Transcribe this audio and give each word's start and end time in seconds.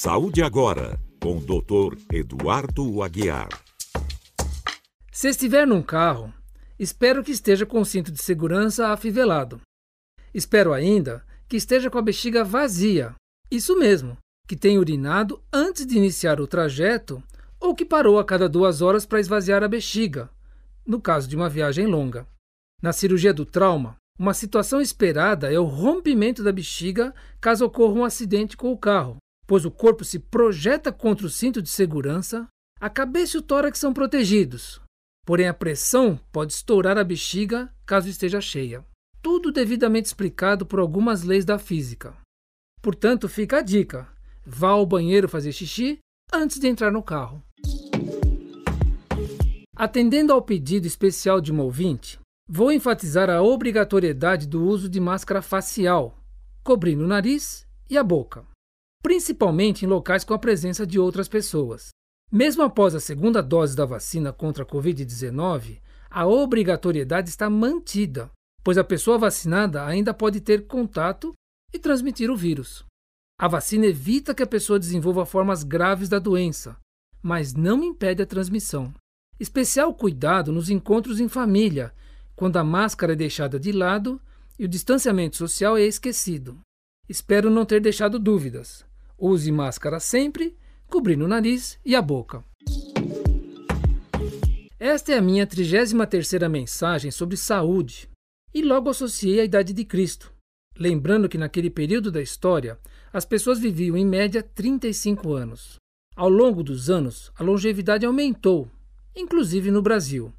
Saúde 0.00 0.44
agora, 0.44 0.96
com 1.20 1.38
o 1.38 1.40
Dr. 1.40 1.98
Eduardo 2.12 3.02
Aguiar. 3.02 3.48
Se 5.10 5.28
estiver 5.28 5.66
num 5.66 5.82
carro, 5.82 6.32
espero 6.78 7.24
que 7.24 7.32
esteja 7.32 7.66
com 7.66 7.80
o 7.80 7.84
cinto 7.84 8.12
de 8.12 8.22
segurança 8.22 8.90
afivelado. 8.90 9.60
Espero 10.32 10.72
ainda 10.72 11.26
que 11.48 11.56
esteja 11.56 11.90
com 11.90 11.98
a 11.98 12.02
bexiga 12.02 12.44
vazia. 12.44 13.16
Isso 13.50 13.76
mesmo, 13.76 14.16
que 14.46 14.54
tenha 14.54 14.78
urinado 14.78 15.42
antes 15.52 15.84
de 15.84 15.96
iniciar 15.96 16.40
o 16.40 16.46
trajeto 16.46 17.20
ou 17.58 17.74
que 17.74 17.84
parou 17.84 18.20
a 18.20 18.24
cada 18.24 18.48
duas 18.48 18.80
horas 18.80 19.04
para 19.04 19.18
esvaziar 19.18 19.64
a 19.64 19.68
bexiga, 19.68 20.30
no 20.86 21.00
caso 21.00 21.26
de 21.26 21.34
uma 21.34 21.48
viagem 21.48 21.88
longa. 21.88 22.24
Na 22.80 22.92
cirurgia 22.92 23.34
do 23.34 23.44
trauma, 23.44 23.96
uma 24.18 24.34
situação 24.34 24.80
esperada 24.80 25.52
é 25.52 25.60
o 25.60 25.64
rompimento 25.64 26.42
da 26.42 26.50
bexiga 26.50 27.14
caso 27.40 27.64
ocorra 27.64 27.94
um 27.94 28.04
acidente 28.04 28.56
com 28.56 28.72
o 28.72 28.76
carro, 28.76 29.18
pois 29.46 29.64
o 29.64 29.70
corpo 29.70 30.04
se 30.04 30.18
projeta 30.18 30.90
contra 30.90 31.24
o 31.24 31.30
cinto 31.30 31.62
de 31.62 31.68
segurança, 31.68 32.48
a 32.80 32.90
cabeça 32.90 33.36
e 33.36 33.40
o 33.40 33.42
tórax 33.42 33.78
são 33.78 33.94
protegidos. 33.94 34.80
Porém, 35.24 35.46
a 35.46 35.54
pressão 35.54 36.18
pode 36.32 36.52
estourar 36.52 36.98
a 36.98 37.04
bexiga 37.04 37.72
caso 37.86 38.08
esteja 38.08 38.40
cheia. 38.40 38.84
Tudo 39.22 39.52
devidamente 39.52 40.06
explicado 40.06 40.66
por 40.66 40.80
algumas 40.80 41.22
leis 41.22 41.44
da 41.44 41.58
física. 41.58 42.16
Portanto, 42.82 43.28
fica 43.28 43.58
a 43.58 43.62
dica: 43.62 44.08
vá 44.44 44.70
ao 44.70 44.86
banheiro 44.86 45.28
fazer 45.28 45.52
xixi 45.52 45.98
antes 46.32 46.58
de 46.58 46.66
entrar 46.66 46.90
no 46.90 47.02
carro. 47.02 47.42
Atendendo 49.76 50.32
ao 50.32 50.42
pedido 50.42 50.86
especial 50.86 51.40
de 51.40 51.52
uma 51.52 51.62
ouvinte, 51.62 52.18
Vou 52.50 52.72
enfatizar 52.72 53.28
a 53.28 53.42
obrigatoriedade 53.42 54.46
do 54.46 54.64
uso 54.64 54.88
de 54.88 54.98
máscara 54.98 55.42
facial, 55.42 56.18
cobrindo 56.64 57.04
o 57.04 57.06
nariz 57.06 57.68
e 57.90 57.98
a 57.98 58.02
boca, 58.02 58.42
principalmente 59.02 59.84
em 59.84 59.88
locais 59.88 60.24
com 60.24 60.32
a 60.32 60.38
presença 60.38 60.86
de 60.86 60.98
outras 60.98 61.28
pessoas. 61.28 61.90
Mesmo 62.32 62.62
após 62.62 62.94
a 62.94 63.00
segunda 63.00 63.42
dose 63.42 63.76
da 63.76 63.84
vacina 63.84 64.32
contra 64.32 64.64
a 64.64 64.66
Covid-19, 64.66 65.78
a 66.08 66.26
obrigatoriedade 66.26 67.28
está 67.28 67.50
mantida, 67.50 68.30
pois 68.64 68.78
a 68.78 68.84
pessoa 68.84 69.18
vacinada 69.18 69.84
ainda 69.84 70.14
pode 70.14 70.40
ter 70.40 70.66
contato 70.66 71.34
e 71.70 71.78
transmitir 71.78 72.30
o 72.30 72.36
vírus. 72.36 72.82
A 73.38 73.46
vacina 73.46 73.84
evita 73.84 74.34
que 74.34 74.42
a 74.42 74.46
pessoa 74.46 74.78
desenvolva 74.78 75.26
formas 75.26 75.62
graves 75.62 76.08
da 76.08 76.18
doença, 76.18 76.78
mas 77.22 77.52
não 77.52 77.84
impede 77.84 78.22
a 78.22 78.26
transmissão. 78.26 78.90
Especial 79.38 79.92
cuidado 79.92 80.50
nos 80.50 80.70
encontros 80.70 81.20
em 81.20 81.28
família 81.28 81.92
quando 82.38 82.56
a 82.56 82.62
máscara 82.62 83.14
é 83.14 83.16
deixada 83.16 83.58
de 83.58 83.72
lado 83.72 84.20
e 84.56 84.64
o 84.64 84.68
distanciamento 84.68 85.36
social 85.36 85.76
é 85.76 85.82
esquecido. 85.82 86.60
Espero 87.08 87.50
não 87.50 87.64
ter 87.64 87.80
deixado 87.80 88.16
dúvidas. 88.16 88.86
Use 89.18 89.50
máscara 89.50 89.98
sempre, 89.98 90.56
cobrindo 90.86 91.24
o 91.24 91.28
nariz 91.28 91.80
e 91.84 91.96
a 91.96 92.00
boca. 92.00 92.44
Esta 94.78 95.14
é 95.14 95.18
a 95.18 95.20
minha 95.20 95.44
33ª 95.48 96.48
mensagem 96.48 97.10
sobre 97.10 97.36
saúde 97.36 98.08
e 98.54 98.62
logo 98.62 98.88
associei 98.88 99.40
a 99.40 99.44
idade 99.44 99.72
de 99.72 99.84
Cristo, 99.84 100.32
lembrando 100.78 101.28
que 101.28 101.36
naquele 101.38 101.68
período 101.68 102.12
da 102.12 102.22
história 102.22 102.78
as 103.12 103.24
pessoas 103.24 103.58
viviam 103.58 103.96
em 103.96 104.06
média 104.06 104.44
35 104.44 105.32
anos. 105.32 105.74
Ao 106.14 106.28
longo 106.28 106.62
dos 106.62 106.88
anos, 106.88 107.32
a 107.36 107.42
longevidade 107.42 108.06
aumentou, 108.06 108.70
inclusive 109.16 109.72
no 109.72 109.82
Brasil, 109.82 110.32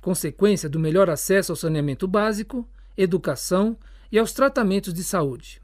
consequência 0.00 0.68
do 0.68 0.80
melhor 0.80 1.10
acesso 1.10 1.52
ao 1.52 1.56
saneamento 1.56 2.08
básico, 2.08 2.68
educação 2.96 3.76
e 4.10 4.18
aos 4.18 4.32
tratamentos 4.32 4.92
de 4.92 5.04
saúde. 5.04 5.60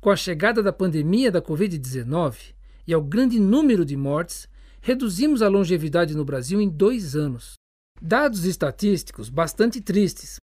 Com 0.00 0.10
a 0.10 0.16
chegada 0.16 0.62
da 0.62 0.72
pandemia 0.72 1.30
da 1.30 1.42
Covid-19 1.42 2.54
e 2.86 2.94
ao 2.94 3.02
grande 3.02 3.38
número 3.38 3.84
de 3.84 3.96
mortes, 3.96 4.48
reduzimos 4.80 5.42
a 5.42 5.48
longevidade 5.48 6.16
no 6.16 6.24
Brasil 6.24 6.60
em 6.60 6.68
dois 6.68 7.14
anos. 7.14 7.54
Dados 8.00 8.44
estatísticos 8.44 9.28
bastante 9.28 9.80
tristes. 9.80 10.36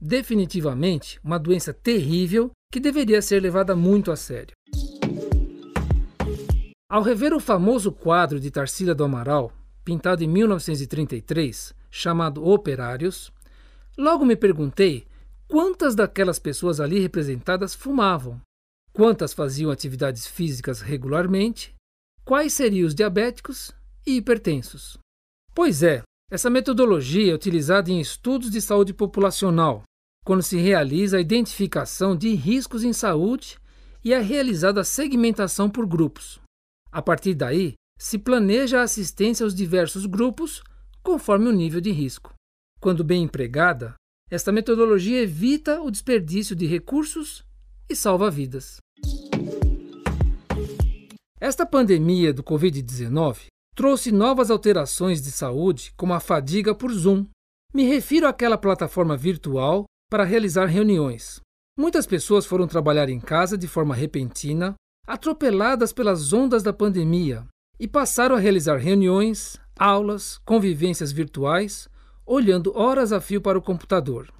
Definitivamente 0.00 1.20
uma 1.22 1.38
doença 1.38 1.72
terrível 1.72 2.50
que 2.72 2.80
deveria 2.80 3.20
ser 3.20 3.40
levada 3.40 3.76
muito 3.76 4.10
a 4.10 4.16
sério. 4.16 4.54
Ao 6.88 7.02
rever 7.02 7.34
o 7.34 7.40
famoso 7.40 7.92
quadro 7.92 8.40
de 8.40 8.50
Tarsila 8.50 8.94
do 8.94 9.04
Amaral, 9.04 9.52
pintado 9.84 10.24
em 10.24 10.28
1933, 10.28 11.74
chamado 11.94 12.44
Operários, 12.44 13.32
logo 13.96 14.26
me 14.26 14.34
perguntei 14.34 15.06
quantas 15.46 15.94
daquelas 15.94 16.40
pessoas 16.40 16.80
ali 16.80 16.98
representadas 16.98 17.72
fumavam, 17.72 18.40
quantas 18.92 19.32
faziam 19.32 19.70
atividades 19.70 20.26
físicas 20.26 20.80
regularmente, 20.80 21.72
quais 22.24 22.52
seriam 22.52 22.84
os 22.84 22.96
diabéticos 22.96 23.70
e 24.04 24.16
hipertensos. 24.16 24.98
Pois 25.54 25.84
é, 25.84 26.02
essa 26.28 26.50
metodologia 26.50 27.30
é 27.30 27.34
utilizada 27.34 27.92
em 27.92 28.00
estudos 28.00 28.50
de 28.50 28.60
saúde 28.60 28.92
populacional, 28.92 29.84
quando 30.24 30.42
se 30.42 30.56
realiza 30.56 31.18
a 31.18 31.20
identificação 31.20 32.16
de 32.16 32.34
riscos 32.34 32.82
em 32.82 32.92
saúde 32.92 33.56
e 34.02 34.12
é 34.12 34.18
realizada 34.18 34.80
a 34.80 34.84
segmentação 34.84 35.70
por 35.70 35.86
grupos. 35.86 36.40
A 36.90 37.00
partir 37.00 37.34
daí, 37.34 37.74
se 37.96 38.18
planeja 38.18 38.80
a 38.80 38.82
assistência 38.82 39.44
aos 39.44 39.54
diversos 39.54 40.06
grupos 40.06 40.60
conforme 41.04 41.48
o 41.48 41.52
nível 41.52 41.80
de 41.80 41.92
risco. 41.92 42.32
Quando 42.80 43.04
bem 43.04 43.22
empregada, 43.22 43.94
esta 44.30 44.50
metodologia 44.50 45.20
evita 45.20 45.80
o 45.82 45.90
desperdício 45.90 46.56
de 46.56 46.66
recursos 46.66 47.44
e 47.88 47.94
salva 47.94 48.30
vidas. 48.30 48.78
Esta 51.38 51.66
pandemia 51.66 52.32
do 52.32 52.42
Covid-19 52.42 53.46
trouxe 53.76 54.10
novas 54.10 54.50
alterações 54.50 55.20
de 55.20 55.30
saúde, 55.30 55.92
como 55.96 56.14
a 56.14 56.20
fadiga 56.20 56.74
por 56.74 56.90
Zoom. 56.90 57.26
Me 57.72 57.84
refiro 57.84 58.26
àquela 58.26 58.56
plataforma 58.56 59.16
virtual 59.16 59.84
para 60.10 60.24
realizar 60.24 60.66
reuniões. 60.66 61.40
Muitas 61.76 62.06
pessoas 62.06 62.46
foram 62.46 62.66
trabalhar 62.66 63.10
em 63.10 63.20
casa 63.20 63.58
de 63.58 63.66
forma 63.66 63.94
repentina, 63.94 64.74
atropeladas 65.06 65.92
pelas 65.92 66.32
ondas 66.32 66.62
da 66.62 66.72
pandemia, 66.72 67.46
e 67.78 67.86
passaram 67.86 68.36
a 68.36 68.38
realizar 68.38 68.78
reuniões, 68.78 69.58
aulas, 69.78 70.38
convivências 70.44 71.12
virtuais, 71.12 71.88
olhando 72.26 72.76
horas 72.76 73.12
a 73.12 73.20
fio 73.20 73.40
para 73.40 73.58
o 73.58 73.62
computador. 73.62 74.32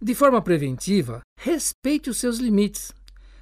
De 0.00 0.14
forma 0.14 0.40
preventiva, 0.42 1.20
respeite 1.38 2.10
os 2.10 2.18
seus 2.18 2.38
limites. 2.38 2.92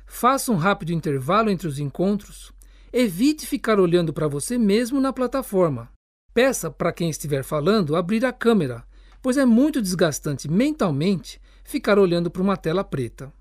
Faça 0.06 0.52
um 0.52 0.56
rápido 0.56 0.92
intervalo 0.92 1.50
entre 1.50 1.66
os 1.66 1.78
encontros. 1.78 2.52
Evite 2.92 3.46
ficar 3.46 3.80
olhando 3.80 4.12
para 4.12 4.28
você 4.28 4.56
mesmo 4.56 5.00
na 5.00 5.12
plataforma. 5.12 5.90
Peça 6.32 6.70
para 6.70 6.92
quem 6.92 7.10
estiver 7.10 7.42
falando 7.42 7.96
abrir 7.96 8.24
a 8.24 8.32
câmera, 8.32 8.84
pois 9.20 9.36
é 9.36 9.44
muito 9.44 9.80
desgastante 9.80 10.48
mentalmente 10.48 11.40
ficar 11.64 11.98
olhando 11.98 12.30
para 12.30 12.42
uma 12.42 12.56
tela 12.56 12.84
preta. 12.84 13.32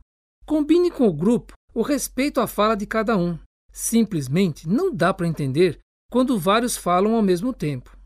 Combine 0.45 0.89
com 0.89 1.07
o 1.07 1.13
grupo 1.13 1.53
o 1.73 1.81
respeito 1.81 2.39
à 2.39 2.47
fala 2.47 2.75
de 2.75 2.85
cada 2.85 3.17
um. 3.17 3.37
Simplesmente 3.71 4.67
não 4.67 4.93
dá 4.93 5.13
para 5.13 5.27
entender 5.27 5.79
quando 6.13 6.37
vários 6.37 6.77
falam 6.77 7.15
ao 7.15 7.23
mesmo 7.23 7.51
tempo. 7.51 7.97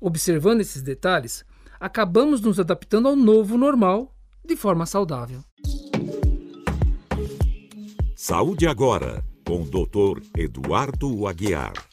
Observando 0.00 0.60
esses 0.60 0.80
detalhes, 0.80 1.44
acabamos 1.80 2.40
nos 2.40 2.60
adaptando 2.60 3.08
ao 3.08 3.16
novo 3.16 3.58
normal 3.58 4.14
de 4.44 4.54
forma 4.54 4.86
saudável. 4.86 5.42
Saúde 8.14 8.64
agora, 8.64 9.24
com 9.44 9.62
o 9.62 9.64
Dr. 9.64 10.22
Eduardo 10.36 11.26
Aguiar. 11.26 11.87